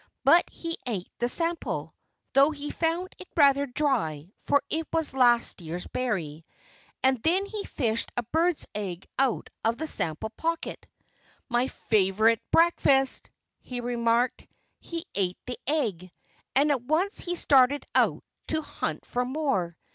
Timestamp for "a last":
5.13-5.61